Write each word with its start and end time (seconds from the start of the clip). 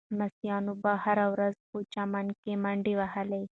لمسیانو 0.13 0.71
به 0.83 0.91
هره 1.05 1.25
ورځ 1.33 1.55
په 1.69 1.77
چمن 1.93 2.27
کې 2.41 2.51
منډې 2.63 2.93
وهلې. 2.97 3.43